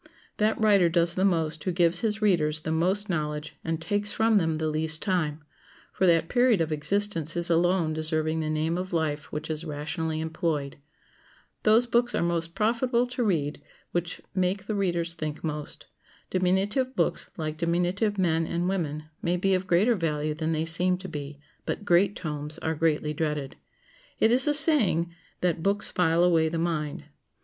That 0.37 0.59
writer 0.59 0.89
does 0.89 1.13
the 1.13 1.23
most 1.23 1.63
who 1.63 1.71
gives 1.71 1.99
his 1.99 2.23
readers 2.23 2.61
the 2.61 2.71
most 2.71 3.07
knowledge 3.07 3.55
and 3.63 3.79
takes 3.79 4.11
from 4.11 4.37
them 4.37 4.55
the 4.55 4.67
least 4.67 5.03
time, 5.03 5.43
for 5.93 6.07
that 6.07 6.27
period 6.27 6.59
of 6.59 6.71
existence 6.71 7.37
is 7.37 7.51
alone 7.51 7.93
deserving 7.93 8.39
the 8.39 8.49
name 8.49 8.79
of 8.79 8.93
life 8.93 9.31
which 9.31 9.47
is 9.47 9.63
rationally 9.63 10.19
employed. 10.19 10.77
Those 11.61 11.85
books 11.85 12.15
are 12.15 12.23
most 12.23 12.55
profitable 12.55 13.05
to 13.05 13.23
read 13.23 13.61
which 13.91 14.21
make 14.33 14.65
the 14.65 14.73
readers 14.73 15.13
think 15.13 15.43
most. 15.43 15.85
Diminutive 16.31 16.95
books, 16.95 17.29
like 17.37 17.57
diminutive 17.59 18.17
men 18.17 18.47
and 18.47 18.67
women, 18.67 19.03
may 19.21 19.37
be 19.37 19.53
of 19.53 19.67
greater 19.67 19.93
value 19.93 20.33
than 20.33 20.51
they 20.51 20.65
seem 20.65 20.97
to 20.97 21.07
be; 21.07 21.39
but 21.63 21.85
great 21.85 22.15
tomes 22.15 22.57
are 22.63 22.73
greatly 22.73 23.13
dreaded. 23.13 23.55
It 24.19 24.31
is 24.31 24.47
a 24.47 24.55
saying 24.55 25.13
that 25.41 25.61
"books 25.61 25.91
file 25.91 26.23
away 26.23 26.49
the 26.49 26.57
mind." 26.57 27.03